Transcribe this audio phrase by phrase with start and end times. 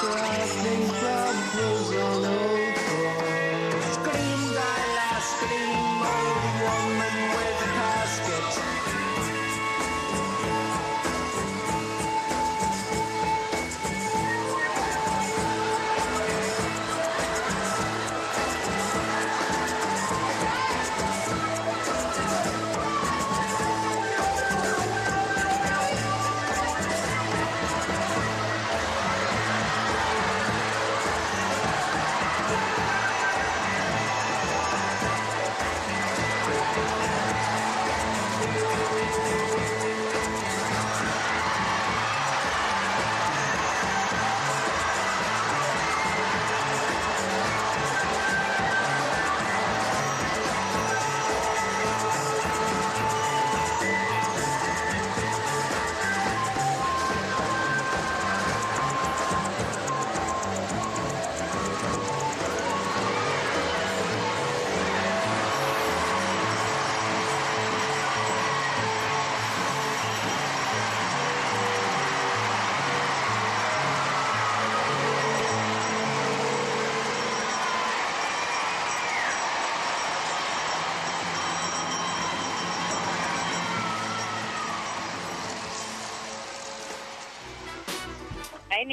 [0.00, 1.16] crossing the
[1.52, 2.49] prison.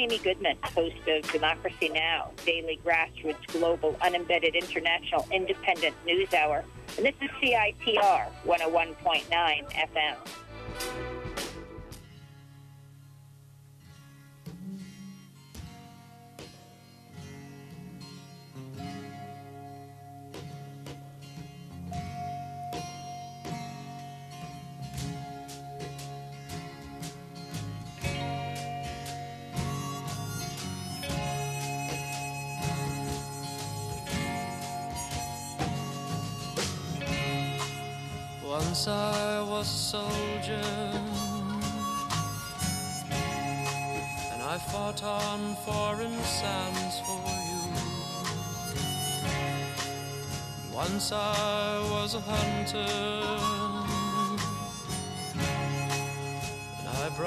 [0.08, 6.64] Amy Goodman, host of Democracy Now!, Daily Grassroots Global Unembedded International Independent News Hour.
[6.96, 8.94] And this is CITR 101.9
[9.28, 10.16] FM.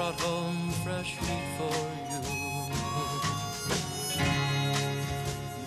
[0.02, 1.76] brought home fresh meat for
[2.10, 2.20] you.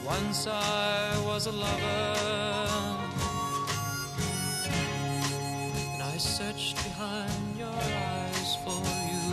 [0.06, 2.18] Once I was a lover,
[5.94, 7.78] and I searched behind your
[8.12, 9.24] eyes for you.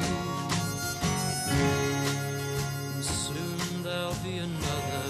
[2.94, 5.02] And soon there'll be another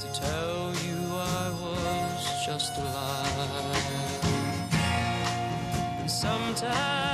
[0.00, 0.98] to tell you
[1.42, 3.27] I was just alive.
[6.60, 7.07] time.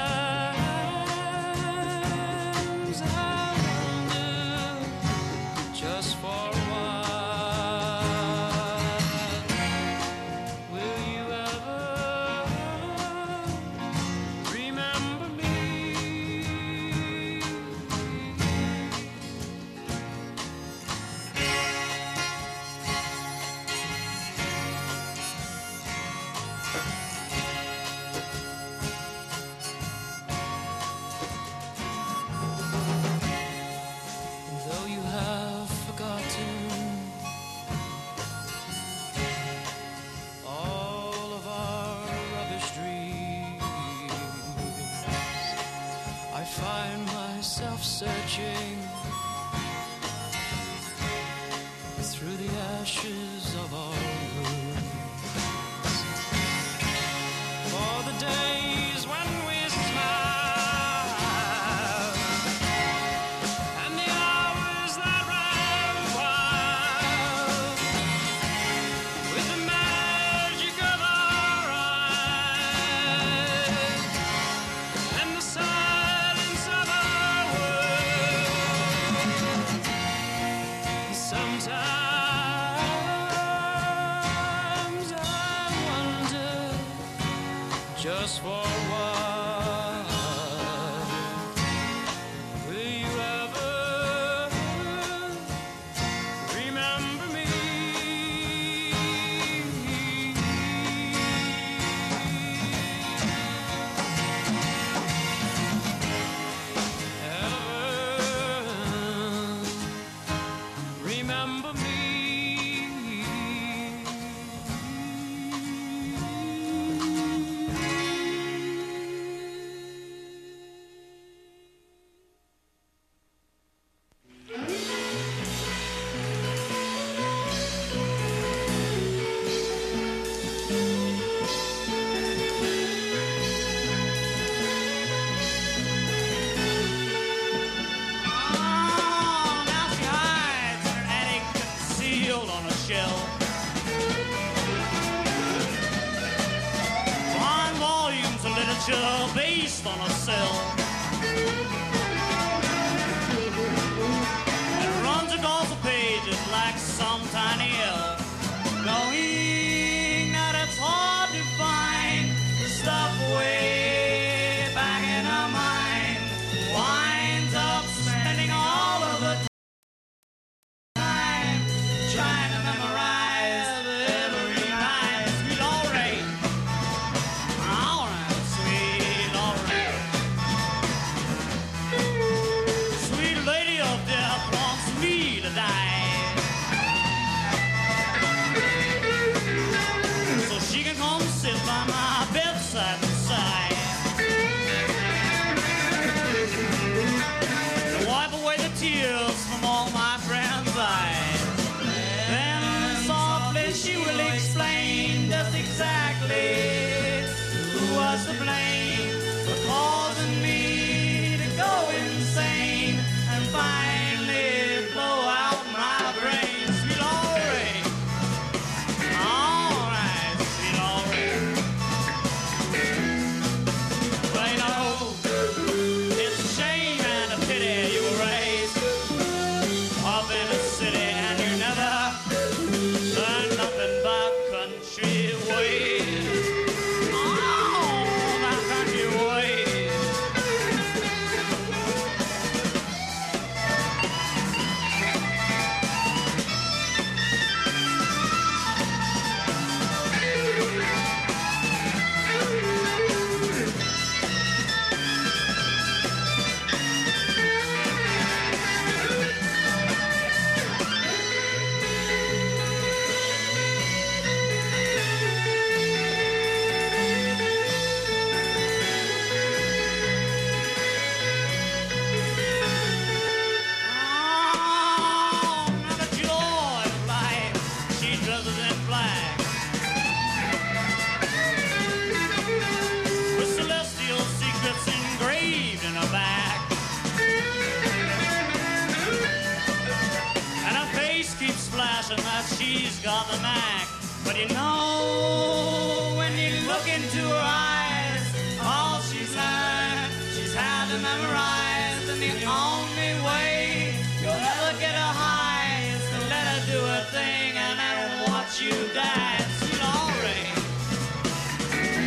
[294.55, 298.25] Know, when you look into her eyes,
[298.63, 302.09] all she's learned, she's had to memorize.
[302.11, 307.05] And the only way you'll ever get her high is to let her do her
[307.17, 309.39] thing and then watch you die.
[309.59, 310.59] Sweet Lorraine.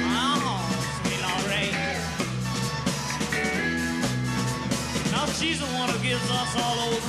[0.08, 0.50] Uh-huh.
[0.50, 0.62] Oh,
[0.98, 1.98] sweet Lorraine.
[5.12, 7.07] Now she's the one who gives us all those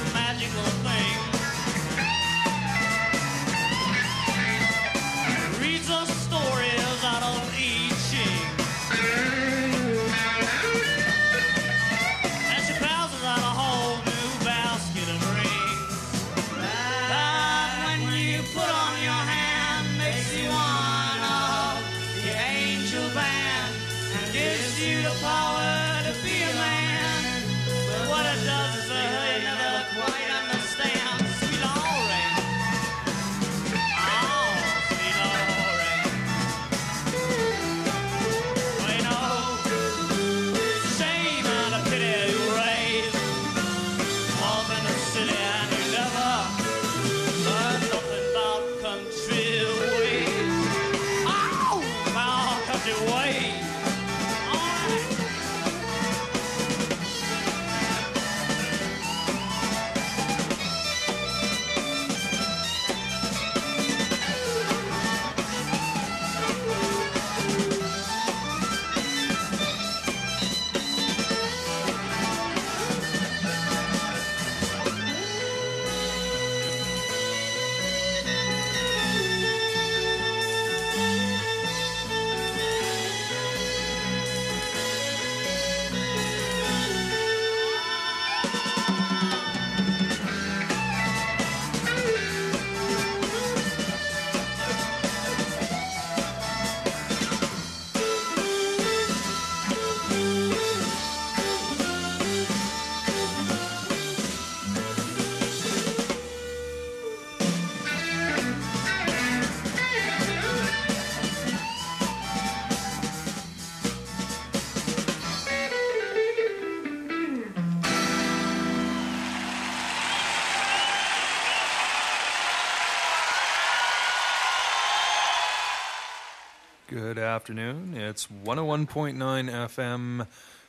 [127.49, 127.97] afternoon.
[127.97, 130.27] It's 101.9 FM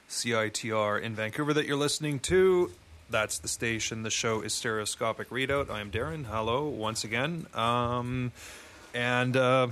[0.09, 2.71] CITR in Vancouver that you're listening to.
[3.09, 4.03] That's the station.
[4.03, 5.69] The show is Stereoscopic Readout.
[5.69, 6.25] I'm Darren.
[6.25, 7.47] Hello once again.
[7.53, 8.31] Um,
[8.93, 9.67] and uh,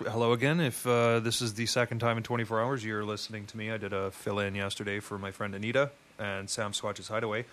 [0.00, 0.60] hello again.
[0.60, 3.78] If uh, this is the second time in 24 hours you're listening to me, I
[3.78, 5.88] did a fill in yesterday for my friend Anita
[6.18, 7.46] and Sam Swatch's Hideaway.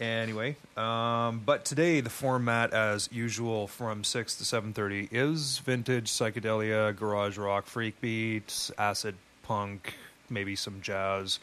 [0.00, 6.08] Anyway, um, but today the format, as usual, from six to seven thirty is vintage
[6.08, 9.94] psychedelia, garage rock, freak beats, acid punk,
[10.30, 11.40] maybe some jazz,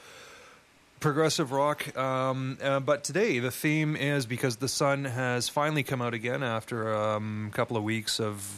[1.01, 1.97] progressive rock.
[1.97, 6.41] Um, uh, but today the theme is because the sun has finally come out again
[6.41, 8.49] after um, a couple of weeks of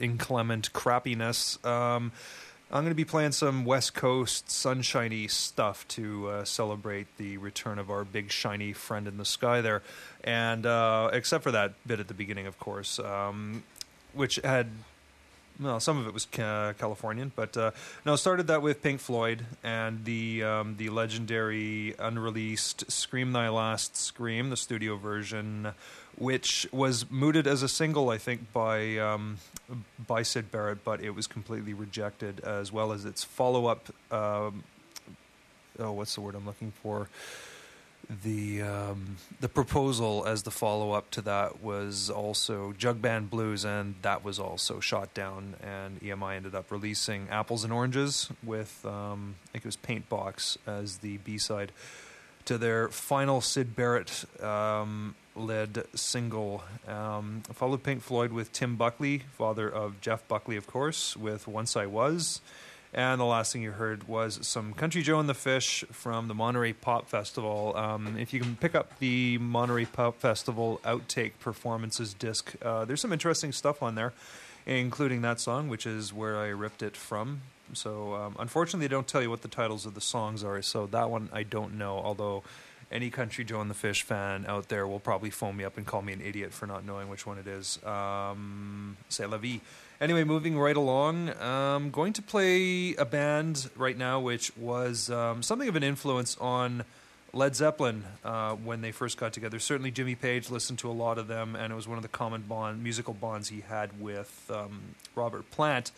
[0.00, 1.62] inclement crappiness.
[2.74, 7.78] I'm going to be playing some West Coast sunshiny stuff to uh, celebrate the return
[7.78, 9.82] of our big shiny friend in the sky there,
[10.24, 13.62] and uh, except for that bit at the beginning, of course, um,
[14.14, 14.68] which had
[15.60, 17.70] well, some of it was ca- Californian, but uh,
[18.04, 23.96] no, started that with Pink Floyd and the um, the legendary unreleased "Scream Thy Last
[23.96, 25.72] Scream," the studio version,
[26.16, 29.38] which was mooted as a single, I think, by um,
[30.06, 33.88] by Syd Barrett, but it was completely rejected, as well as its follow up.
[34.10, 34.64] Um,
[35.78, 37.08] oh, what's the word I'm looking for?
[38.22, 43.64] The um, the proposal as the follow up to that was also Jug Band Blues,
[43.64, 45.54] and that was also shot down.
[45.62, 50.08] And EMI ended up releasing Apples and Oranges with um, I think it was Paint
[50.08, 51.72] Box as the B side
[52.44, 56.64] to their final Syd Barrett um, led single.
[56.86, 61.76] Um, followed Pink Floyd with Tim Buckley, father of Jeff Buckley, of course, with Once
[61.76, 62.40] I Was.
[62.94, 66.34] And the last thing you heard was some Country Joe and the Fish from the
[66.34, 67.74] Monterey Pop Festival.
[67.74, 73.00] Um, if you can pick up the Monterey Pop Festival outtake performances disc, uh, there's
[73.00, 74.12] some interesting stuff on there,
[74.66, 77.40] including that song, which is where I ripped it from.
[77.72, 80.60] So um, unfortunately, they don't tell you what the titles of the songs are.
[80.60, 81.96] So that one I don't know.
[81.96, 82.42] Although
[82.90, 85.86] any Country Joe and the Fish fan out there will probably phone me up and
[85.86, 87.82] call me an idiot for not knowing which one it is.
[87.84, 89.62] Um, C'est la vie.
[90.00, 95.42] Anyway, moving right along, I'm going to play a band right now which was um,
[95.42, 96.84] something of an influence on
[97.34, 101.16] Led Zeppelin, uh, when they first got together, certainly Jimmy Page listened to a lot
[101.16, 104.50] of them, and it was one of the common bond musical bonds he had with
[104.52, 104.82] um,
[105.14, 105.92] Robert Plant.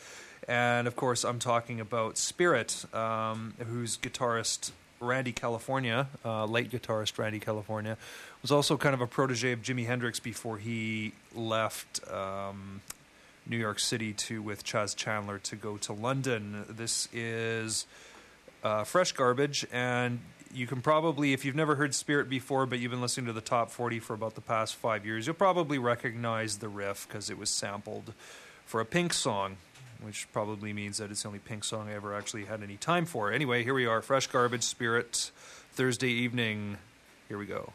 [0.46, 4.70] And of course, I'm talking about Spirit, um, whose guitarist
[5.00, 7.96] Randy California, uh, late guitarist Randy California,
[8.40, 12.80] was also kind of a protege of Jimi Hendrix before he left um,
[13.46, 16.64] New York City to with Chas Chandler to go to London.
[16.68, 17.86] This is
[18.62, 20.20] uh, fresh garbage, and
[20.52, 23.40] you can probably, if you've never heard Spirit before, but you've been listening to the
[23.40, 27.36] top 40 for about the past five years, you'll probably recognize the riff because it
[27.36, 28.14] was sampled
[28.64, 29.56] for a Pink song,
[30.00, 33.04] which probably means that it's the only Pink song I ever actually had any time
[33.04, 33.32] for.
[33.32, 35.30] Anyway, here we are, Fresh Garbage Spirit,
[35.72, 36.78] Thursday evening.
[37.28, 37.72] Here we go.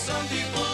[0.00, 0.69] some people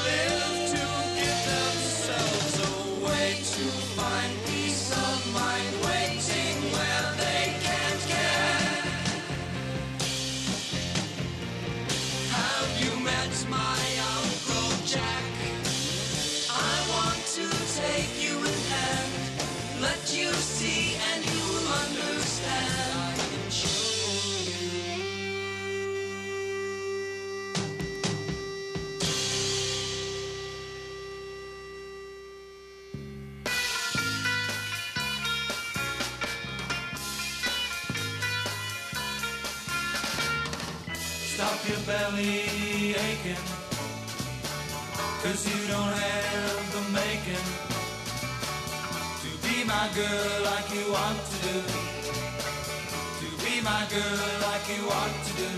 [54.69, 55.51] you ought to do.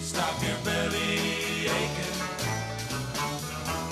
[0.00, 2.18] Stop your belly aching,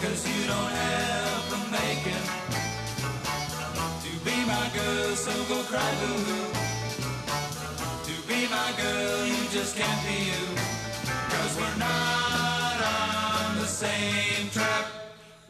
[0.01, 2.25] cause you don't have the making
[4.05, 6.53] to be my girl, so go cry boo hoo.
[8.09, 10.47] To be my girl, you just can't be you,
[11.29, 14.87] cause we're not on the same track.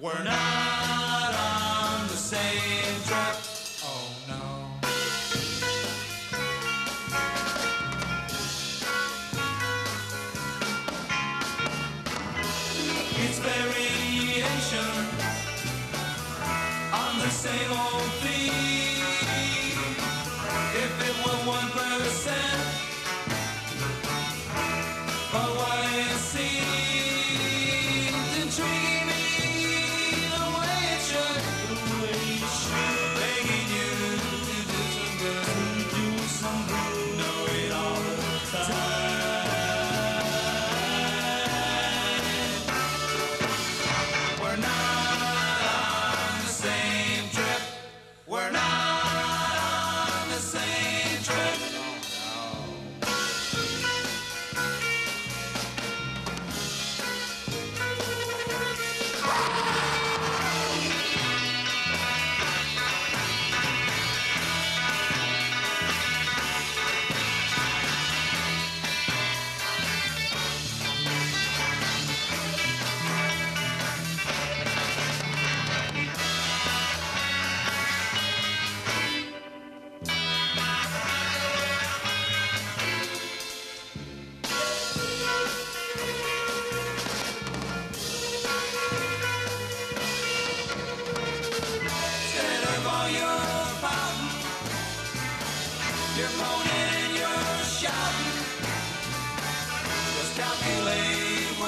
[0.01, 3.52] We're not on the same track.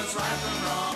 [0.05, 0.94] what's right and wrong.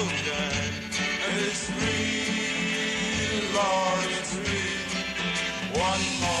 [0.00, 5.80] And it's real, Lord, it's real.
[5.80, 6.37] One more.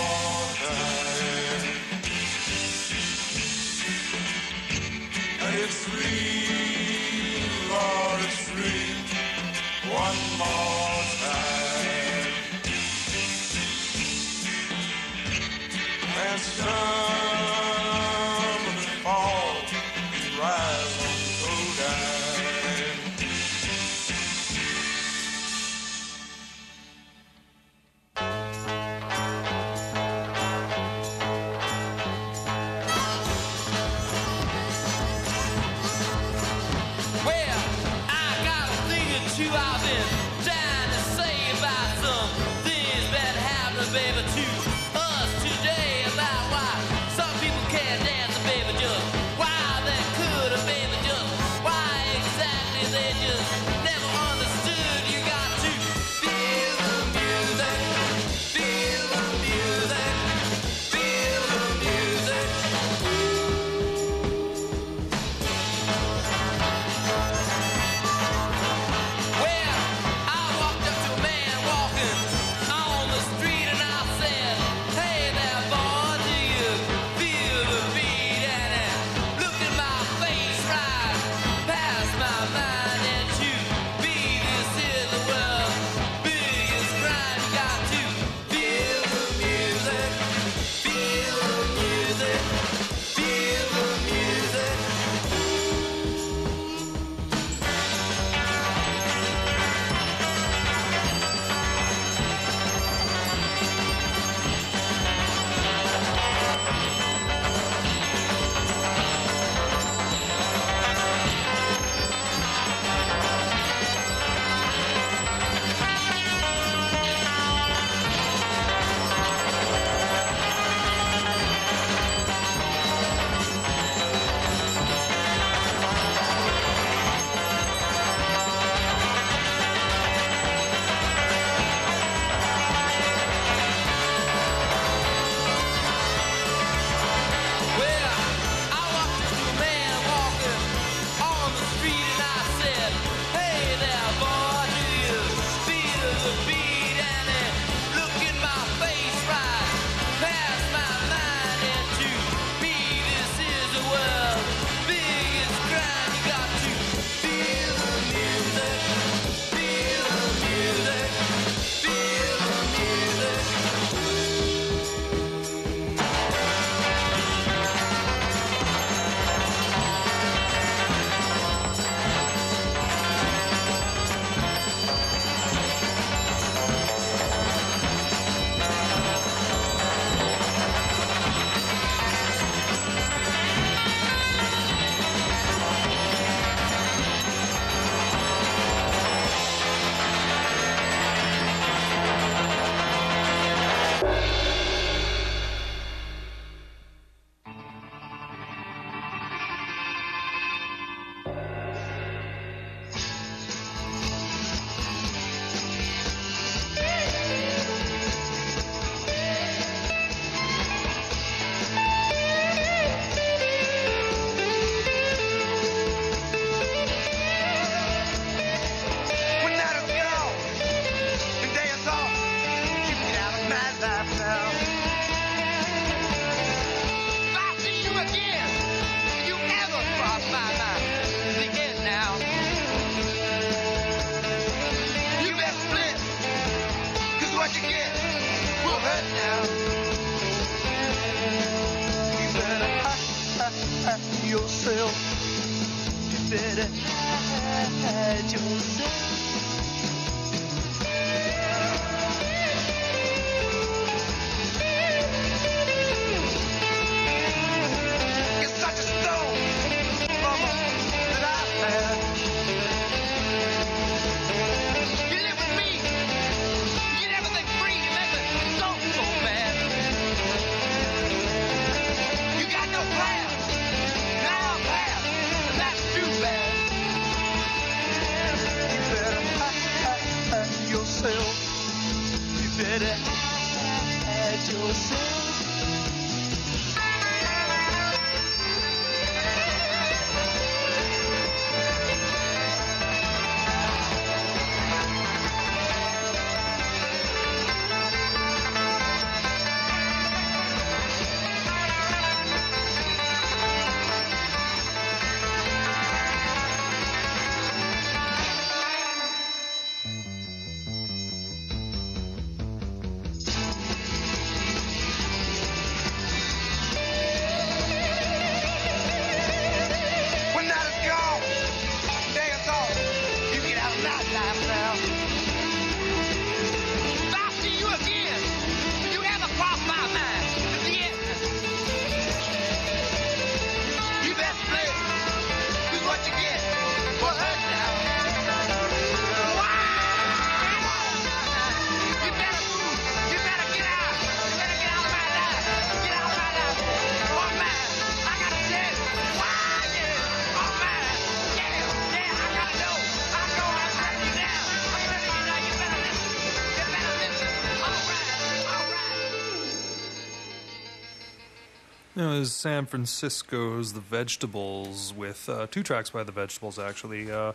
[362.38, 367.10] San Francisco's The Vegetables with uh, two tracks by The Vegetables, actually.
[367.10, 367.32] Uh,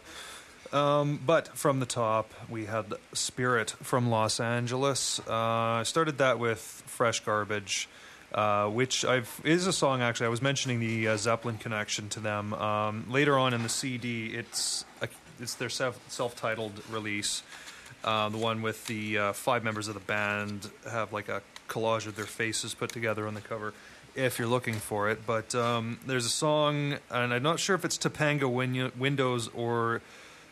[0.72, 5.20] um, but from the top, we had Spirit from Los Angeles.
[5.28, 7.90] Uh, I started that with Fresh Garbage,
[8.34, 10.28] uh, which I've is a song actually.
[10.28, 12.54] I was mentioning the uh, Zeppelin connection to them.
[12.54, 17.44] Um, later on in the CD, it's a, it's their self titled release.
[18.06, 22.08] Uh, the one with the uh, five members of the band have like a collage
[22.08, 23.74] of their faces put together on the cover.
[24.16, 27.84] If you're looking for it, but um, there's a song, and I'm not sure if
[27.84, 30.04] it's Topanga Win- Windows or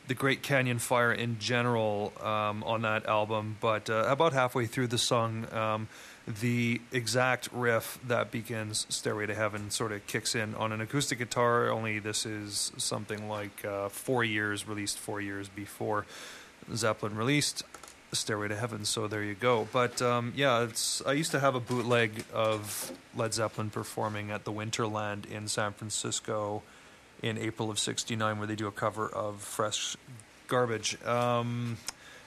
[0.08, 3.58] the Great Canyon Fire in general um, on that album.
[3.62, 5.90] But uh, about halfway through the song, um,
[6.26, 11.20] the exact riff that begins "Stairway to Heaven" sort of kicks in on an acoustic
[11.20, 11.70] guitar.
[11.70, 16.08] Only this is something like uh, four years released, four years before
[16.74, 17.64] Zeppelin released
[18.14, 18.86] Stairway to Heaven.
[18.86, 19.68] So there you go.
[19.72, 24.44] But um, yeah, it's I used to have a bootleg of Led Zeppelin performing at
[24.44, 26.64] the Winterland in San Francisco
[27.22, 29.96] in April of '69, where they do a cover of Fresh
[30.48, 31.02] Garbage.
[31.06, 31.78] Um,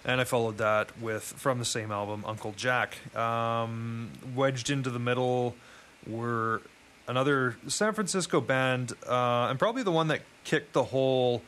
[0.04, 2.96] and I followed that with from the same album, Uncle Jack.
[3.16, 5.54] Um, wedged into the middle
[6.06, 6.62] were
[7.06, 11.42] another San Francisco band, uh, and probably the one that kicked the whole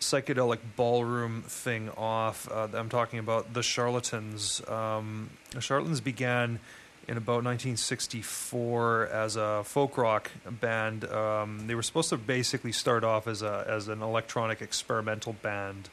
[0.00, 2.50] psychedelic ballroom thing off.
[2.50, 4.66] Uh, I'm talking about the Charlatans.
[4.68, 6.58] Um, the Charlatans began
[7.06, 10.30] in about 1964 as a folk rock
[10.60, 11.04] band.
[11.04, 15.88] Um, they were supposed to basically start off as a as an electronic experimental band,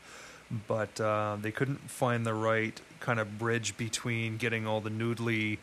[0.68, 5.58] but uh, they couldn't find the right kind of bridge between getting all the noodly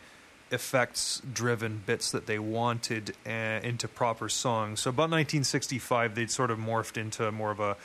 [0.51, 4.81] effects driven bits that they wanted uh, into proper songs.
[4.81, 7.77] So about 1965 they'd sort of morphed into more of a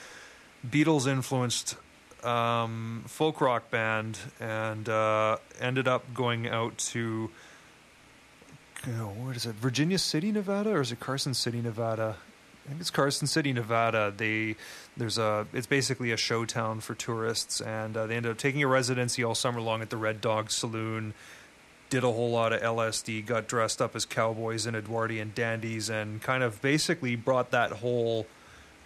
[0.69, 1.77] Beatles influenced
[2.25, 7.31] um, folk rock band and uh, ended up going out to
[8.87, 12.17] you know, what is it, Virginia City, Nevada, or is it Carson City, Nevada?
[12.65, 14.13] I think it's Carson City, Nevada.
[14.17, 14.57] They
[14.97, 18.63] there's a it's basically a show town for tourists, and uh, they ended up taking
[18.63, 21.15] a residency all summer long at the Red Dog Saloon.
[21.89, 26.23] Did a whole lot of LSD, got dressed up as cowboys and Edwardian dandies, and
[26.23, 28.27] kind of basically brought that whole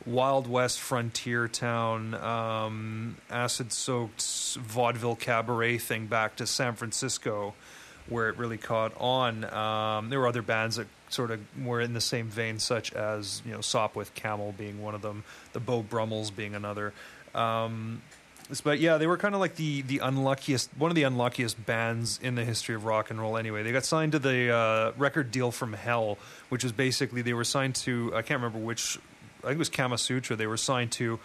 [0.06, 7.54] Wild West frontier town, um, acid soaked vaudeville cabaret thing back to San Francisco,
[8.08, 9.44] where it really caught on.
[9.44, 13.40] Um, there were other bands that sort of were in the same vein, such as
[13.46, 16.92] you know Sopwith Camel being one of them, the Beau Brummels being another.
[17.34, 18.02] Um,
[18.62, 22.20] but yeah, they were kind of like the the unluckiest, one of the unluckiest bands
[22.22, 23.38] in the history of rock and roll.
[23.38, 26.18] Anyway, they got signed to the uh, record deal from Hell,
[26.50, 28.98] which was basically they were signed to I can't remember which
[29.44, 31.18] I think it was Kama Sutra they were signed to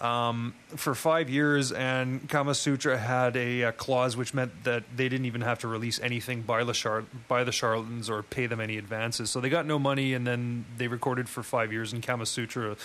[0.00, 5.08] um, for five years, and Kama Sutra had a, uh clause which meant that they
[5.10, 8.60] didn't even have to release anything by the, Char- by the charlatans or pay them
[8.60, 9.30] any advances.
[9.30, 12.76] So they got no money, and then they recorded for five years, and Kama Sutra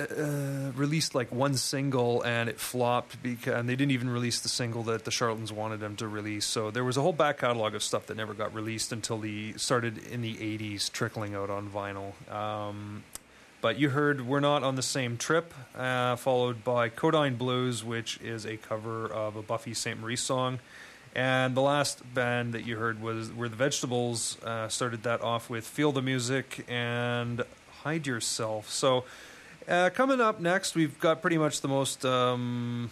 [0.00, 4.48] uh, released like one single and it flopped because and they didn't even release the
[4.48, 7.74] single that the charlatans wanted them to release so there was a whole back catalog
[7.74, 11.68] of stuff that never got released until the started in the 80s trickling out on
[11.68, 13.02] vinyl um,
[13.60, 18.18] but you heard we're not on the same trip uh, followed by Codine Blues which
[18.20, 20.58] is a cover of a Buffy Sainte-Marie song
[21.14, 24.40] and the last band that you heard was were the Vegetables.
[24.42, 27.42] Uh, started that off with "Feel the Music" and
[27.82, 29.04] "Hide Yourself." So,
[29.70, 32.04] uh, coming up next, we've got pretty much the most.
[32.04, 32.90] Um,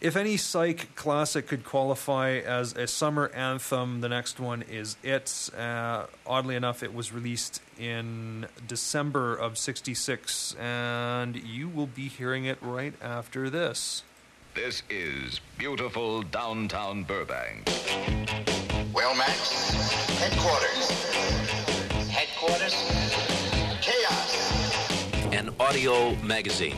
[0.00, 5.50] if any psych classic could qualify as a summer anthem, the next one is it.
[5.56, 12.46] Uh, oddly enough, it was released in December of '66, and you will be hearing
[12.46, 14.02] it right after this.
[14.54, 17.68] This is beautiful downtown Burbank.
[18.92, 19.70] Well, Max,
[20.18, 20.90] headquarters.
[22.08, 23.09] Headquarters?
[25.40, 25.48] Chaos.
[25.48, 26.76] An audio magazine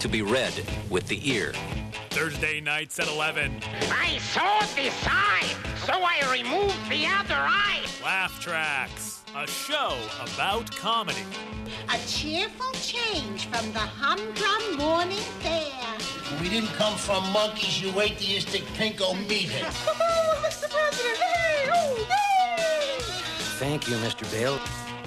[0.00, 0.52] to be read
[0.90, 1.52] with the ear.
[2.10, 3.60] Thursday nights at 11.
[3.90, 5.54] I saw this eye,
[5.84, 7.84] so I removed the other eye.
[8.04, 9.96] Laugh Tracks, a show
[10.34, 11.24] about comedy.
[11.88, 16.40] A cheerful change from the humdrum morning fare.
[16.40, 19.64] We didn't come from monkeys, you atheistic pinko meathead.
[20.00, 20.70] Oh, Mr.
[20.70, 23.02] President, hey, oh, yay!
[23.58, 24.30] Thank you, Mr.
[24.30, 24.58] Bale.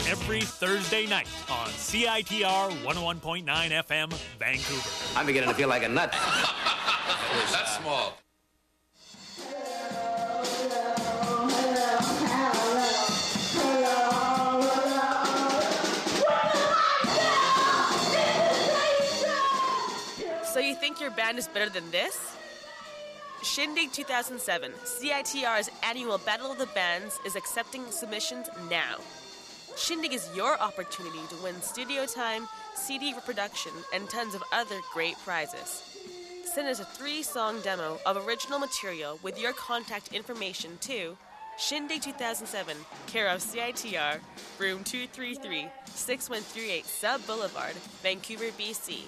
[0.09, 5.19] Every Thursday night on CITR 101.9 FM, Vancouver.
[5.19, 6.11] I'm beginning to feel like a nut.
[7.51, 8.13] That's small.
[20.45, 22.37] So you think your band is better than this?
[23.43, 28.95] Shindig 2007, CITR's annual Battle of the Bands, is accepting submissions now.
[29.77, 35.15] Shindig is your opportunity to win studio time, CD reproduction, and tons of other great
[35.19, 35.83] prizes.
[36.43, 41.15] Send us a three song demo of original material with your contact information to
[41.59, 42.75] Shindig 2007,
[43.05, 44.19] care of CITR,
[44.57, 49.01] room 233, 6138 Sub Boulevard, Vancouver, BC.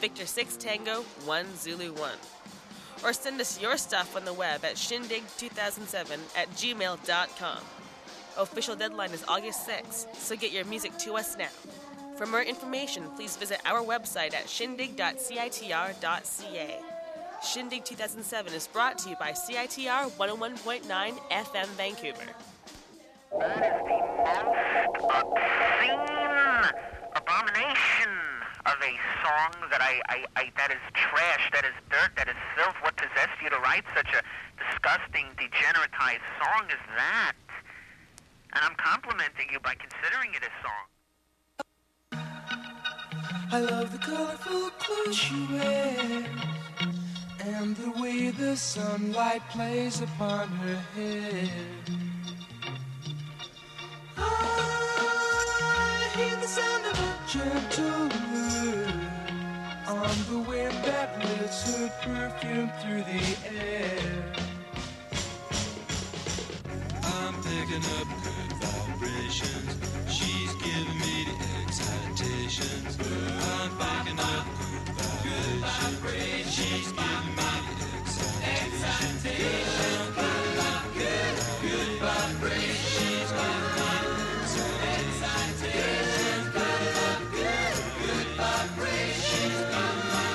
[0.00, 2.12] Victor 6 Tango 1 Zulu 1.
[3.04, 7.58] Or send us your stuff on the web at shindig2007 at gmail.com.
[8.36, 11.46] Official deadline is August 6th, so get your music to us now.
[12.16, 16.80] For more information, please visit our website at shindig.citr.ca.
[17.44, 22.24] Shindig 2007 is brought to you by CITR 101.9 FM Vancouver.
[23.38, 26.70] That is the most obscene
[27.14, 28.10] abomination
[28.66, 32.36] of a song that I, I, I that is trash, that is dirt, that is
[32.56, 32.76] filth.
[32.82, 34.22] What possessed you to write such a
[34.58, 37.32] disgusting, degeneratized song as that?
[38.54, 40.86] And I'm complimenting you by considering it a song.
[43.52, 46.26] I love the colorful clothes she wears
[47.46, 51.48] and the way the sunlight plays upon her hair.
[54.16, 59.04] I hear the sound of a gentle word
[59.88, 64.32] on the wind that lifts her perfume through the air.
[67.02, 68.08] I'm picking up
[68.64, 69.72] vibrations.
[70.08, 72.98] She's giving me the excitations.
[73.00, 74.46] I'm picking up
[75.22, 76.54] good vibrations.
[76.54, 77.86] She's giving me the
[78.56, 79.24] excitations.
[80.16, 82.92] I'm up good, good vibrations.
[82.94, 83.90] She's giving me
[84.54, 86.46] the excitations.
[86.54, 89.28] Picking up good, good vibrations.
[89.28, 90.30] She's giving me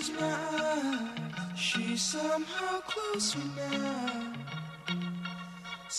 [0.00, 4.05] the my she's somehow closer now.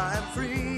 [0.00, 0.69] I am free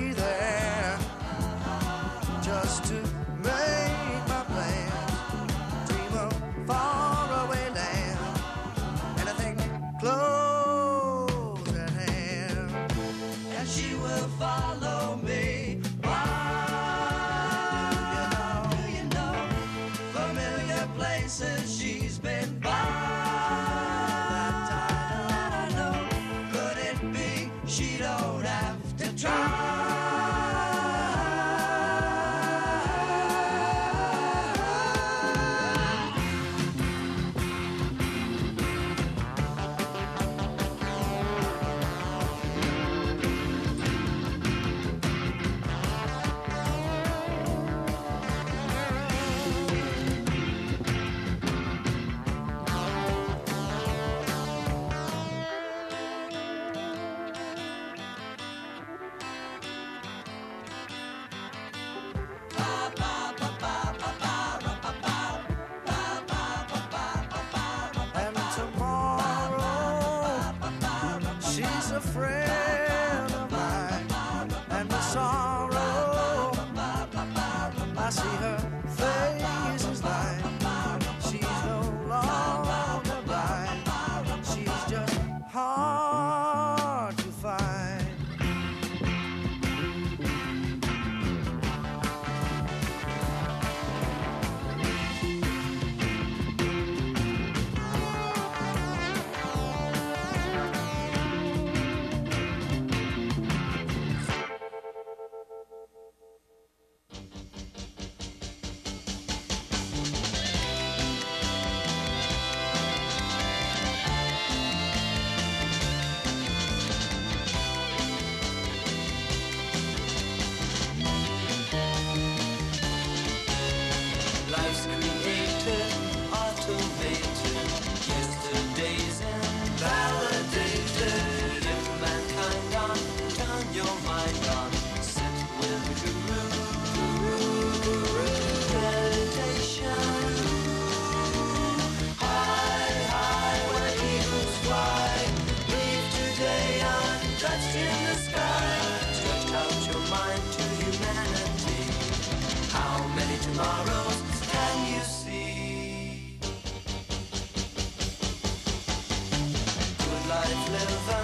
[160.73, 161.22] Good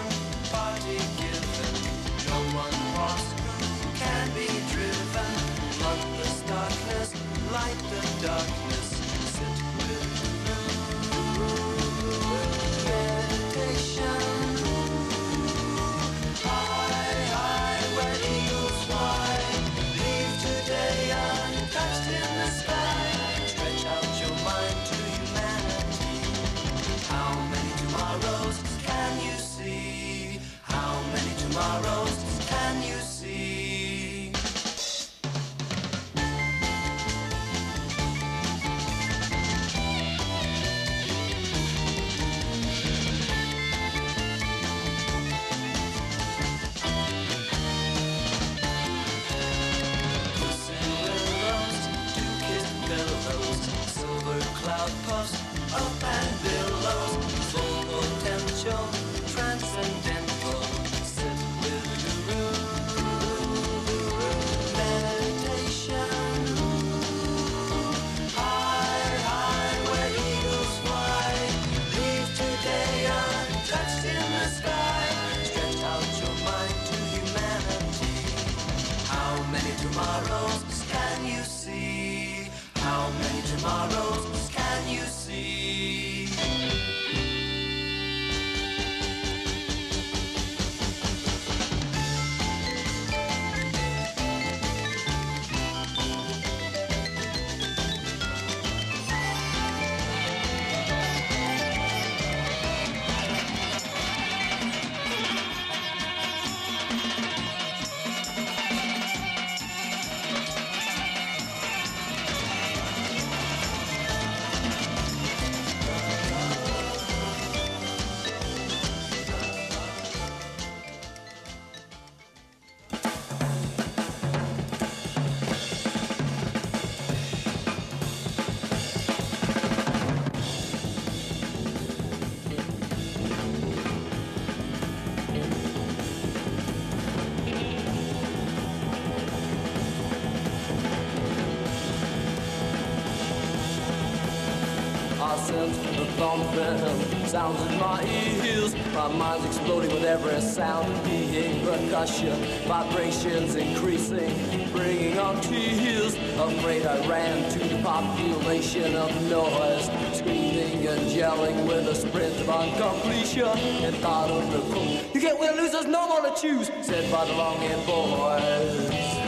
[149.09, 152.35] My mind's exploding with every sound being percussion,
[152.69, 156.15] vibrations increasing, bringing on tears.
[156.39, 162.71] Afraid I ran to the population of noise, screaming and yelling with a sprint on
[162.77, 163.49] completion.
[163.49, 167.25] And thought of the quote, you can't win losers, no more to choose," said by
[167.25, 169.28] the long-haired boys.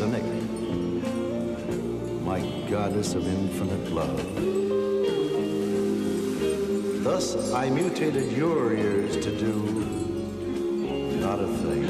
[0.00, 0.24] Seneca,
[2.24, 2.40] my
[2.70, 4.16] goddess of infinite love.
[7.04, 9.52] Thus I mutated your ears to do
[11.20, 11.84] not a thing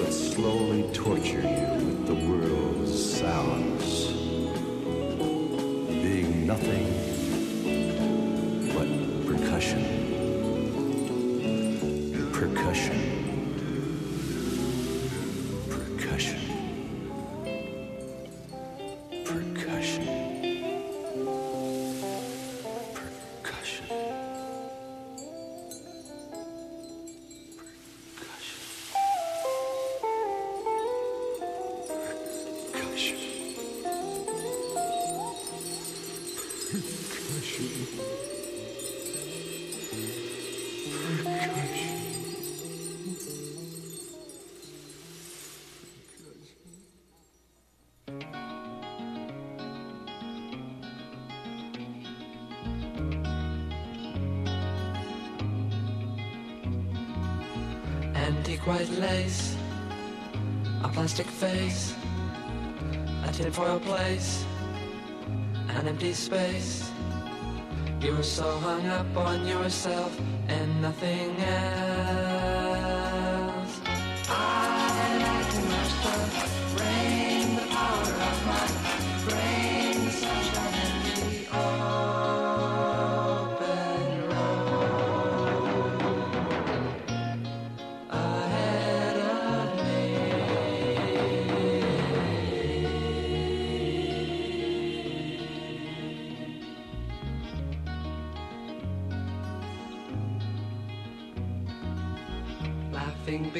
[0.00, 4.06] but slowly torture you with the world's sounds,
[6.02, 6.86] being nothing
[8.74, 8.88] but.
[9.28, 9.82] Percussion.
[12.32, 13.17] Percussion.
[58.78, 59.56] white lace,
[60.84, 61.96] a plastic face,
[63.24, 64.44] a tinfoil place,
[65.70, 66.88] an empty space.
[68.00, 70.16] You were so hung up on yourself
[70.46, 71.77] and nothing else.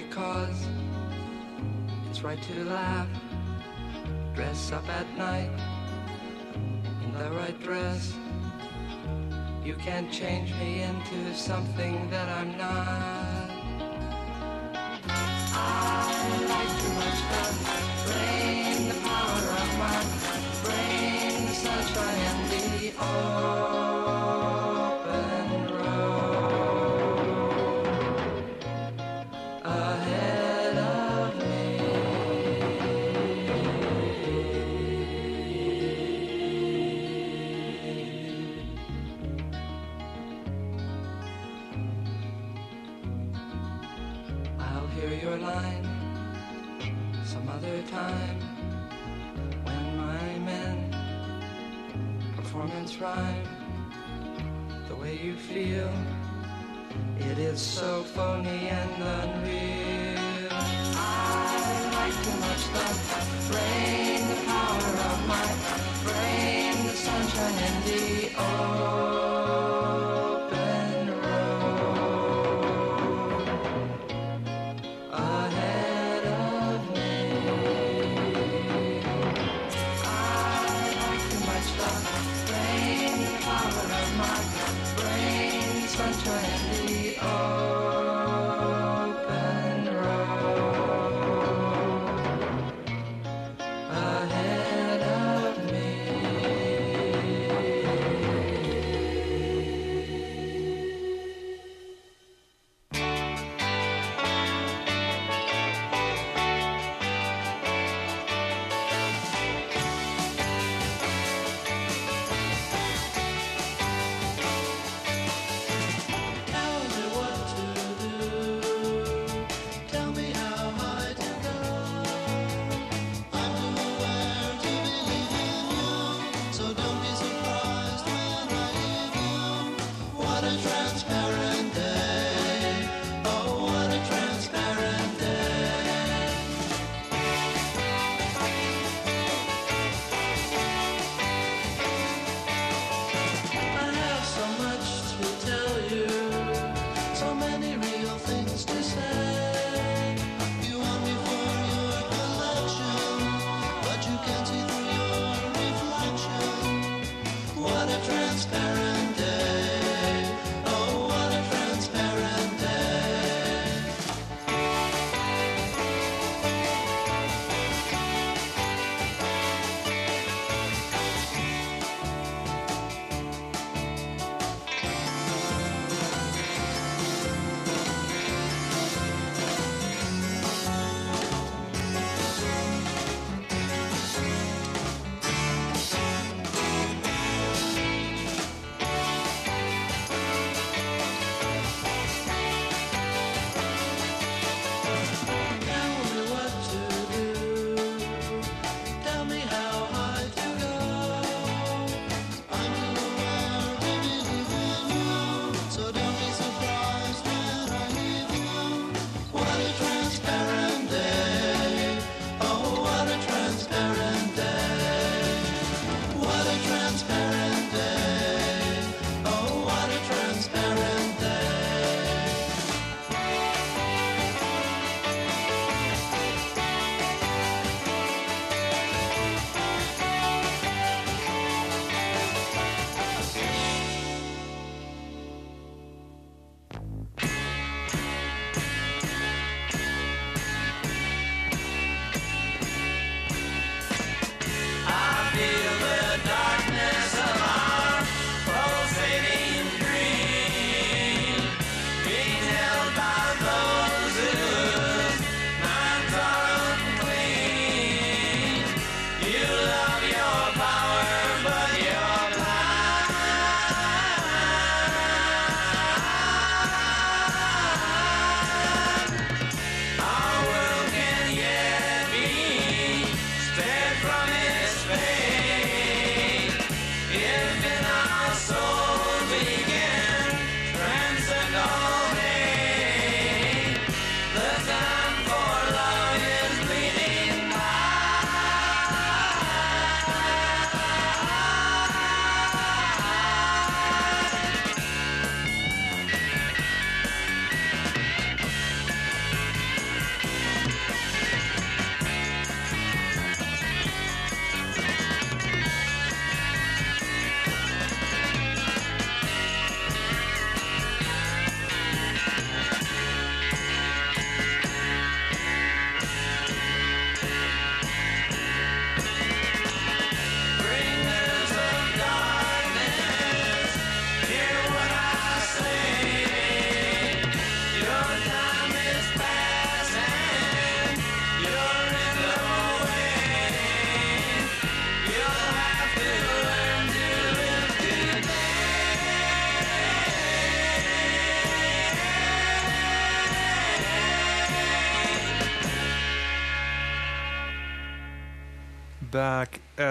[0.03, 0.69] because
[2.09, 3.09] it's right to laugh.
[4.33, 5.51] Dress up at night
[7.03, 8.15] in the right dress.
[9.65, 13.18] You can't change me into something that I'm not.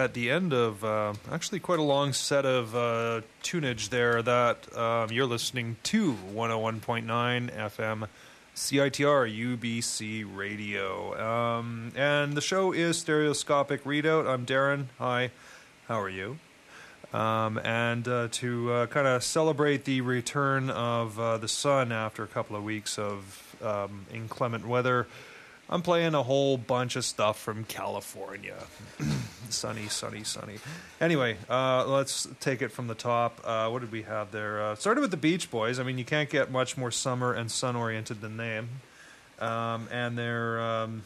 [0.07, 4.73] At the end of uh, actually quite a long set of uh, tunage there that
[4.77, 7.03] um, you're listening to 101.9
[7.53, 8.07] FM
[8.55, 11.13] CITR UBC Radio.
[11.19, 14.29] Um, and the show is Stereoscopic Readout.
[14.29, 14.85] I'm Darren.
[14.97, 15.31] Hi.
[15.89, 16.39] How are you?
[17.13, 22.23] Um, and uh, to uh, kind of celebrate the return of uh, the sun after
[22.23, 25.05] a couple of weeks of um, inclement weather,
[25.69, 28.55] I'm playing a whole bunch of stuff from California.
[29.49, 30.59] sunny, sunny, sunny.
[31.01, 33.41] Anyway, uh, let's take it from the top.
[33.43, 34.61] Uh, what did we have there?
[34.61, 35.77] Uh, started with the Beach Boys.
[35.79, 38.69] I mean, you can't get much more summer and sun oriented than them.
[39.39, 41.03] Um, and their um,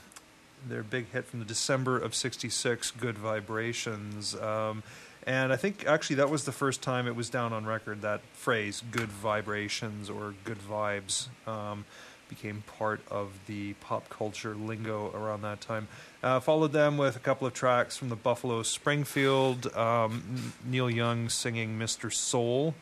[0.67, 4.83] their big hit from the December of '66, "Good Vibrations." Um,
[5.27, 8.21] and I think actually that was the first time it was down on record that
[8.33, 11.83] phrase "good vibrations" or "good vibes" um,
[12.31, 15.87] became part of the pop culture lingo around that time.
[16.23, 21.29] Uh, followed them with a couple of tracks from the Buffalo Springfield, um, Neil Young
[21.29, 22.11] singing "Mr.
[22.11, 22.73] Soul."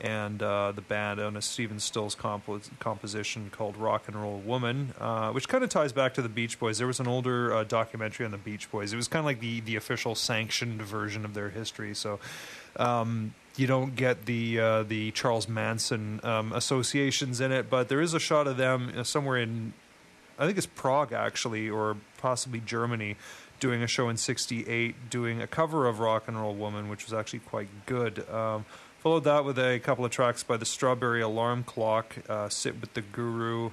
[0.00, 4.94] And uh, the band on a Stephen Stills compo- composition called "Rock and Roll Woman,"
[5.00, 6.78] uh, which kind of ties back to the Beach Boys.
[6.78, 8.92] There was an older uh, documentary on the Beach Boys.
[8.92, 11.94] It was kind of like the the official sanctioned version of their history.
[11.94, 12.20] So
[12.76, 18.00] um, you don't get the uh, the Charles Manson um, associations in it, but there
[18.00, 19.72] is a shot of them uh, somewhere in,
[20.38, 23.16] I think it's Prague actually, or possibly Germany,
[23.60, 27.12] doing a show in '68, doing a cover of "Rock and Roll Woman," which was
[27.12, 28.28] actually quite good.
[28.28, 28.64] Um,
[29.00, 32.94] followed that with a couple of tracks by the Strawberry Alarm Clock, uh, "Sit with
[32.94, 33.70] the Guru."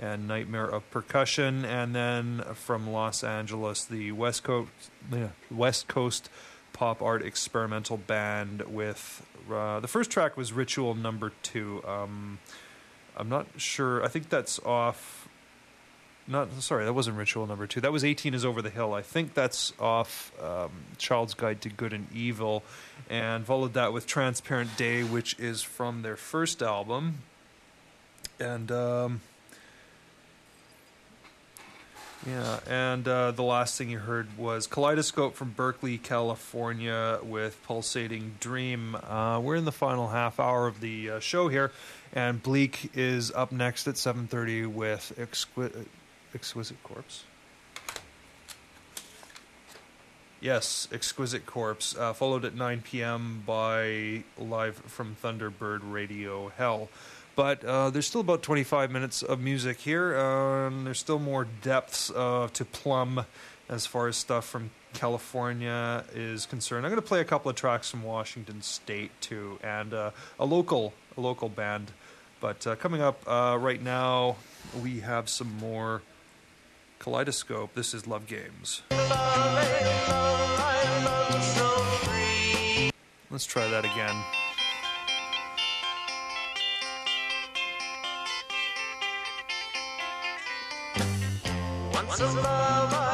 [0.00, 4.70] And Nightmare of Percussion, and then from Los Angeles, the West Coast,
[5.10, 6.30] yeah, West Coast
[6.78, 11.82] pop art experimental band with uh, the first track was Ritual Number Two.
[11.86, 12.38] Um,
[13.16, 14.04] I'm not sure.
[14.04, 15.28] I think that's off.
[16.26, 17.80] Not sorry, that wasn't Ritual Number Two.
[17.80, 18.92] That was 18 is Over the Hill.
[18.92, 22.62] I think that's off um, Child's Guide to Good and Evil,
[23.08, 27.22] and followed that with Transparent Day, which is from their first album.
[28.38, 29.20] And um,
[32.26, 38.34] yeah, and uh, the last thing you heard was Kaleidoscope from Berkeley, California, with Pulsating
[38.40, 38.96] Dream.
[38.96, 41.70] Uh, we're in the final half hour of the uh, show here,
[42.12, 45.86] and Bleak is up next at 7.30 with Exqui-
[46.34, 47.24] Exquisite Corpse.
[50.40, 53.42] Yes, Exquisite Corpse, uh, followed at 9 p.m.
[53.44, 56.88] by Live from Thunderbird Radio Hell.
[57.38, 60.18] But uh, there's still about 25 minutes of music here.
[60.18, 63.24] Um, there's still more depths uh, to plumb
[63.68, 66.84] as far as stuff from California is concerned.
[66.84, 70.10] I'm going to play a couple of tracks from Washington State too, and uh,
[70.40, 71.92] a local a local band.
[72.40, 74.34] But uh, coming up right now,
[74.82, 76.02] we have some more
[76.98, 77.72] Kaleidoscope.
[77.72, 78.82] This is Love Games.
[83.30, 84.47] Let's try that again.
[92.20, 93.07] A love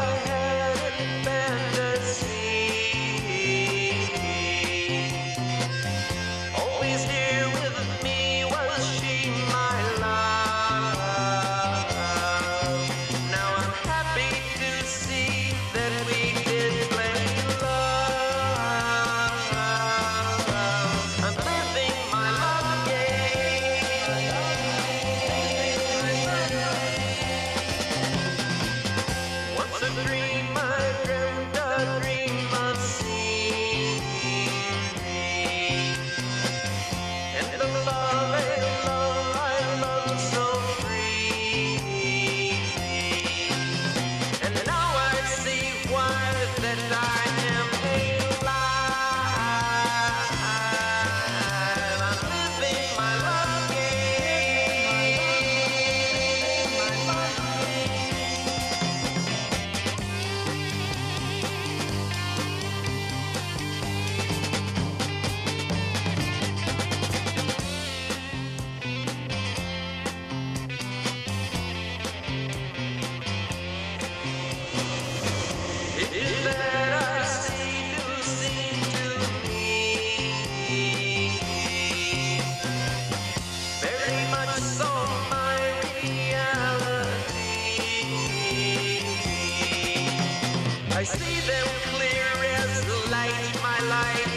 [94.05, 94.34] night.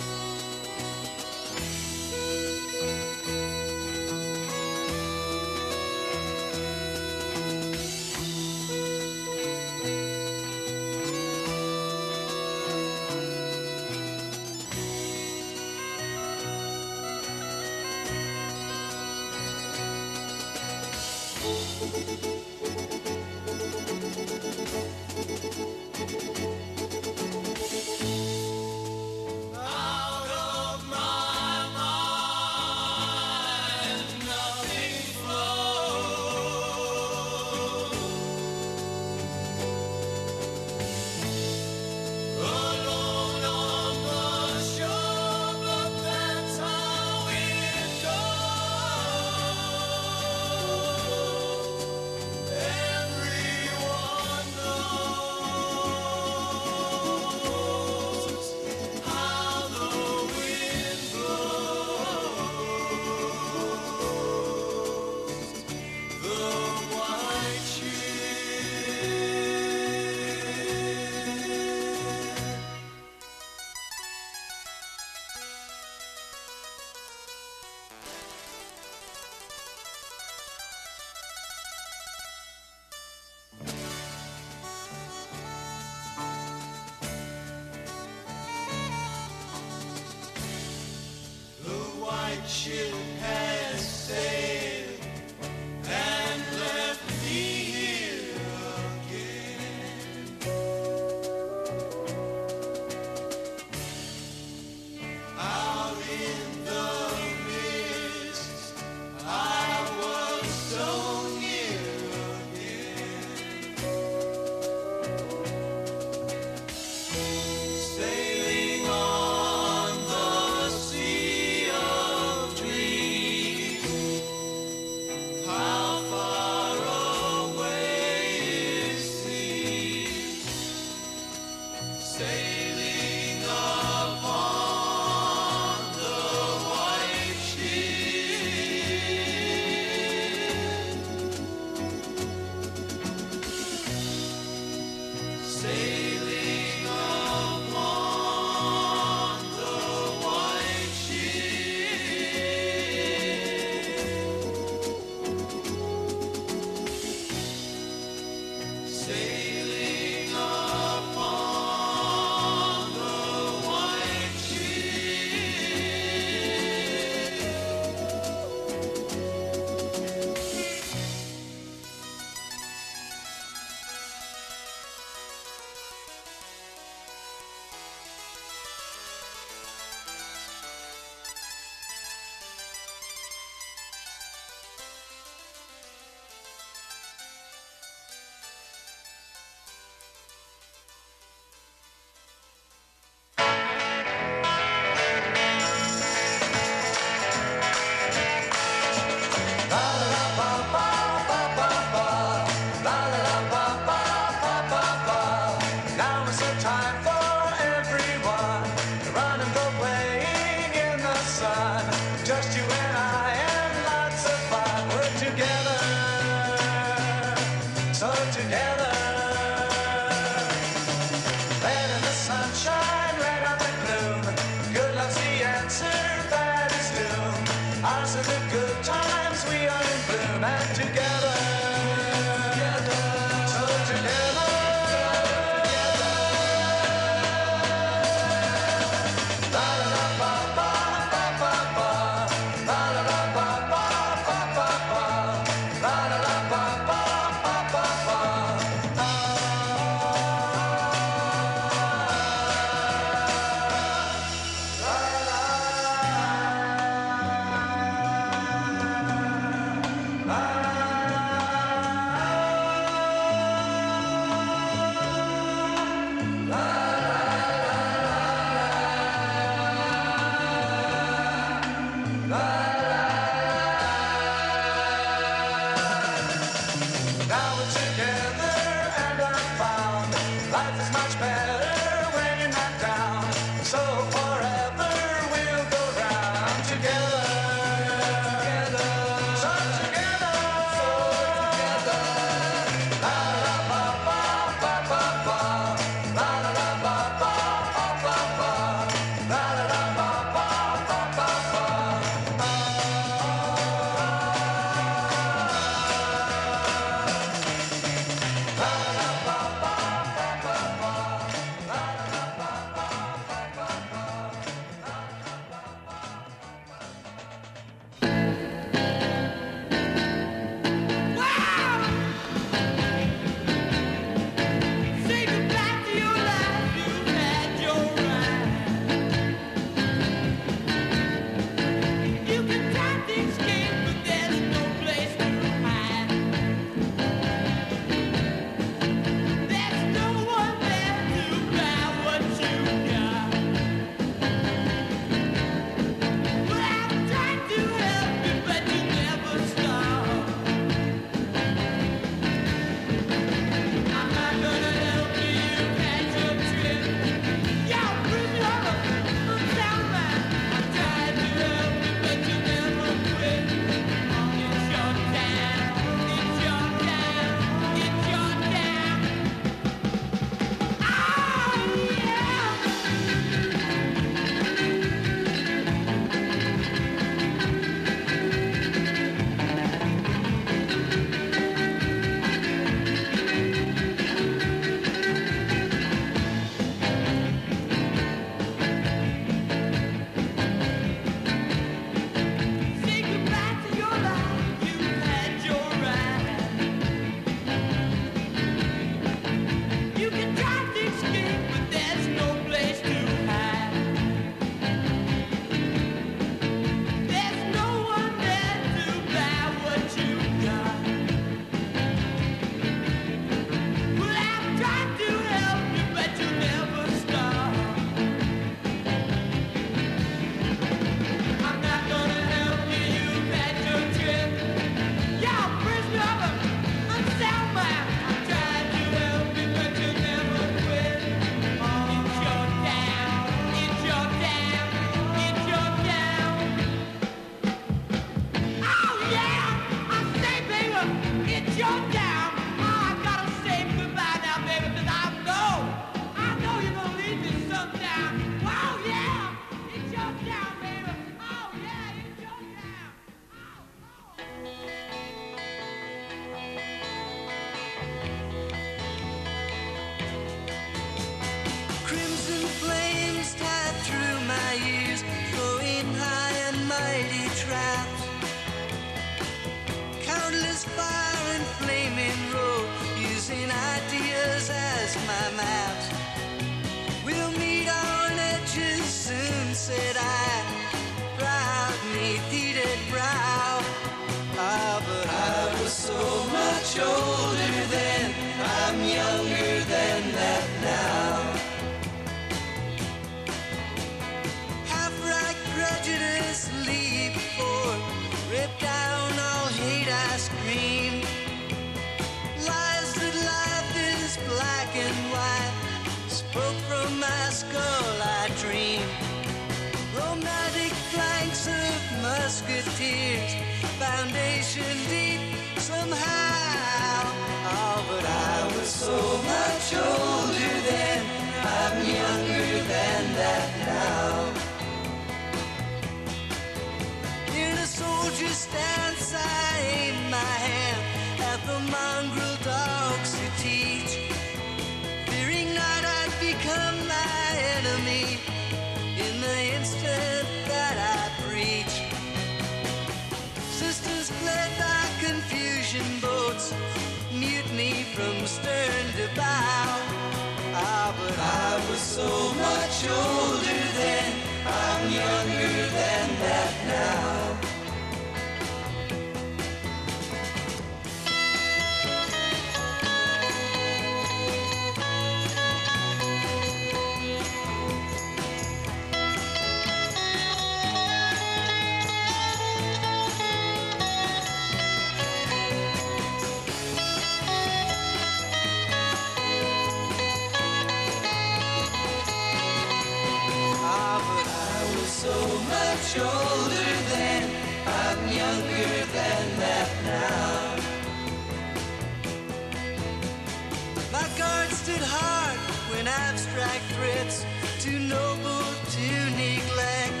[597.66, 600.00] Too noble to neglect,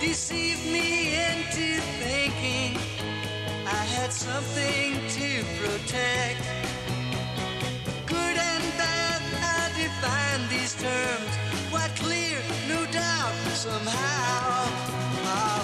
[0.00, 1.68] deceived me into
[2.00, 2.74] thinking
[3.66, 5.28] I had something to
[5.60, 6.40] protect.
[8.06, 9.20] Good and bad,
[9.58, 11.32] I define these terms.
[11.70, 14.70] Quite clear, no doubt, somehow.
[15.28, 15.60] Ah,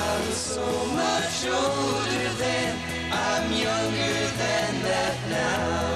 [0.00, 0.68] I was so
[1.00, 2.72] much older then,
[3.10, 5.93] I'm younger than that now.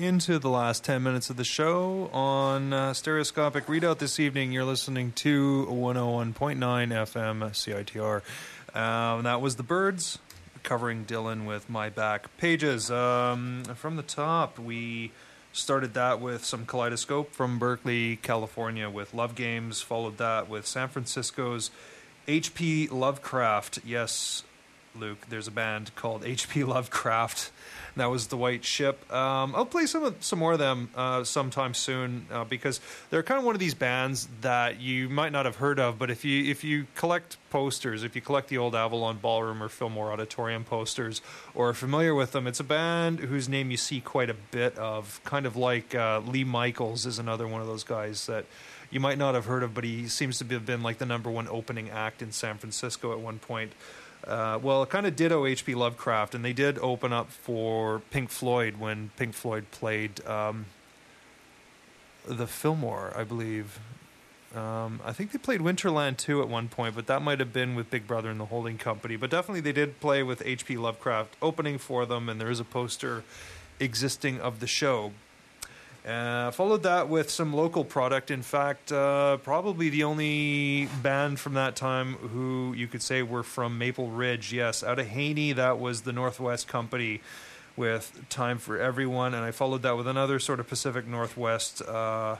[0.00, 4.50] Into the last 10 minutes of the show on uh, Stereoscopic Readout this evening.
[4.50, 8.22] You're listening to 101.9 FM CITR.
[8.74, 10.18] Um, that was The Byrds
[10.62, 12.90] covering Dylan with My Back Pages.
[12.90, 15.12] Um, from the top, we
[15.52, 20.88] started that with some Kaleidoscope from Berkeley, California with Love Games, followed that with San
[20.88, 21.70] Francisco's
[22.26, 22.88] H.P.
[22.88, 23.80] Lovecraft.
[23.84, 24.44] Yes,
[24.98, 26.64] Luke, there's a band called H.P.
[26.64, 27.50] Lovecraft.
[28.00, 28.96] That was the White Ship.
[29.12, 33.38] Um, I'll play some some more of them uh, sometime soon uh, because they're kind
[33.38, 35.98] of one of these bands that you might not have heard of.
[35.98, 39.68] But if you if you collect posters, if you collect the old Avalon Ballroom or
[39.68, 41.20] Fillmore Auditorium posters,
[41.54, 44.78] or are familiar with them, it's a band whose name you see quite a bit
[44.78, 45.20] of.
[45.24, 48.46] Kind of like uh, Lee Michaels is another one of those guys that
[48.90, 51.30] you might not have heard of, but he seems to have been like the number
[51.30, 53.72] one opening act in San Francisco at one point.
[54.26, 55.74] Uh, well, it kind of ditto H.P.
[55.74, 60.66] Lovecraft, and they did open up for Pink Floyd when Pink Floyd played um,
[62.26, 63.80] the Fillmore, I believe.
[64.54, 67.76] Um, I think they played Winterland too at one point, but that might have been
[67.76, 69.16] with Big Brother and the Holding Company.
[69.16, 70.76] But definitely they did play with H.P.
[70.76, 73.22] Lovecraft opening for them, and there is a poster
[73.78, 75.12] existing of the show.
[76.06, 78.30] Uh, followed that with some local product.
[78.30, 83.42] In fact, uh, probably the only band from that time who you could say were
[83.42, 84.52] from Maple Ridge.
[84.52, 87.20] Yes, out of Haney, that was the Northwest Company
[87.76, 89.34] with Time for Everyone.
[89.34, 92.36] And I followed that with another sort of Pacific Northwest uh,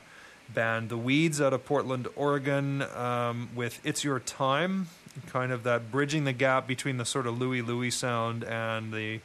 [0.55, 4.89] band, The Weeds, out of Portland, Oregon, um, with It's Your Time.
[5.27, 9.21] Kind of that bridging the gap between the sort of Louie Louie sound and the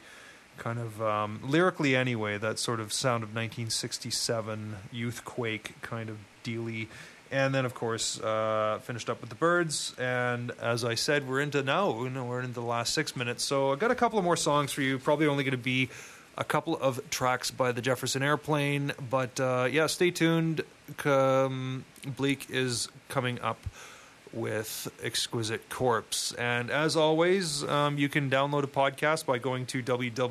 [0.58, 6.88] kind of um, lyrically anyway that sort of sound of 1967 youthquake kind of dealy.
[7.30, 9.94] And then of course uh, finished up with the Byrds.
[9.98, 13.44] And as i said we're into now you know, we're into the last six minutes.
[13.44, 14.98] So i got a couple of more songs for you.
[14.98, 15.88] Probably only going to be
[16.38, 18.92] a couple of tracks by the jefferson airplane.
[19.10, 20.62] But uh, yeah stay tuned.
[21.04, 21.84] Um,
[22.16, 23.58] bleak is coming up
[24.36, 26.32] with Exquisite Corpse.
[26.34, 30.28] And as always, um, you can download a podcast by going to www.citr.ca,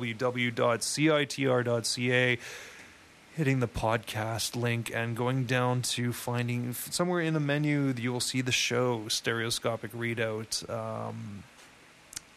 [3.34, 8.20] hitting the podcast link, and going down to finding somewhere in the menu, you will
[8.20, 10.70] see the show Stereoscopic Readout.
[10.70, 11.42] Um,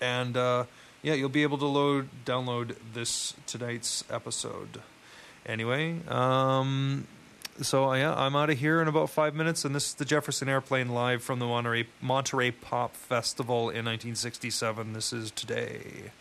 [0.01, 0.65] and uh,
[1.01, 4.81] yeah, you'll be able to load download this tonight's episode.
[5.45, 7.07] Anyway, um,
[7.61, 10.47] so yeah, I'm out of here in about five minutes, and this is the Jefferson
[10.47, 14.93] Airplane live from the Monterey Monterey Pop Festival in 1967.
[14.93, 16.11] This is today.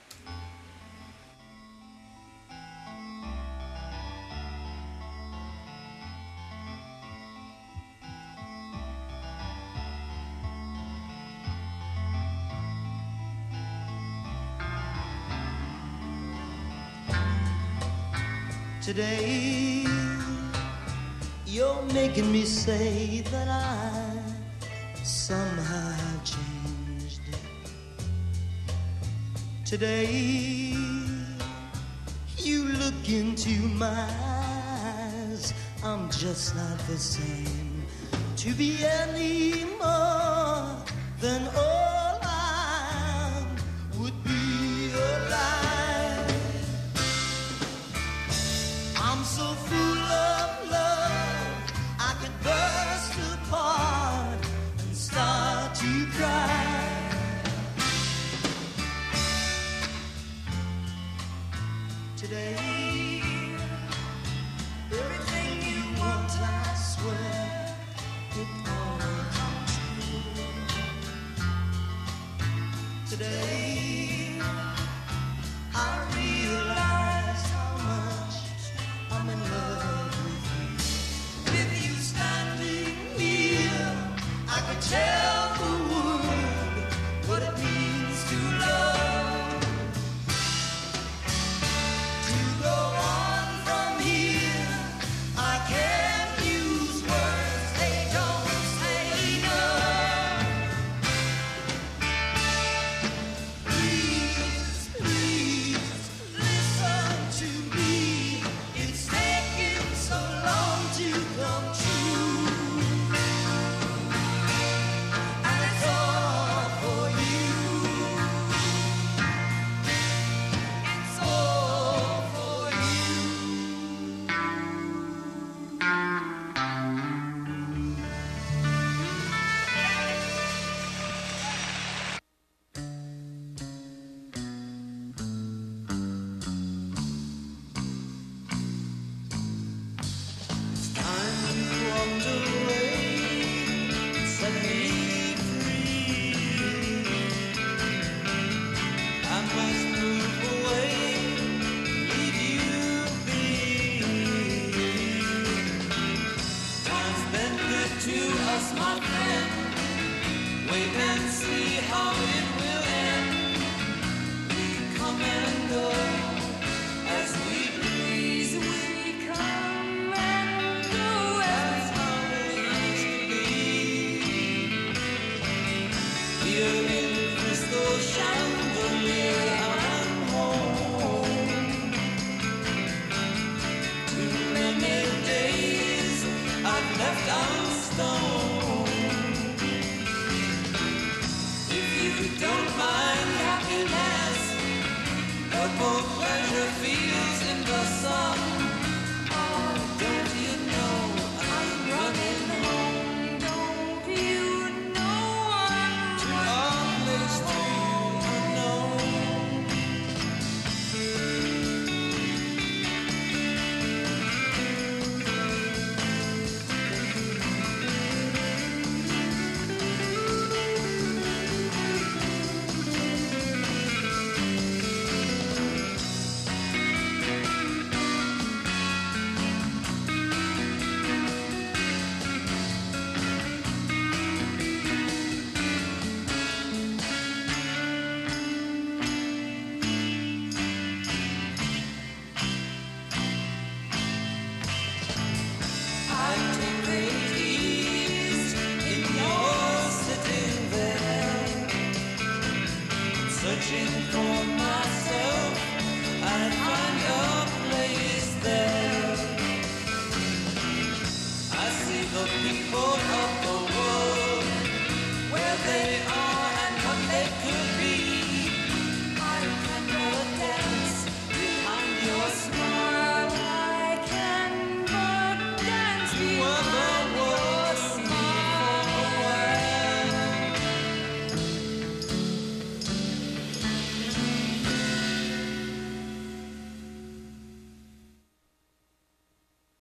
[18.82, 19.67] Today,
[21.58, 27.20] you're making me say that I somehow have changed.
[29.66, 30.06] Today,
[32.46, 33.50] you look into
[33.84, 35.52] my eyes,
[35.82, 37.82] I'm just not the same.
[38.36, 40.76] To be any more
[41.20, 42.07] than all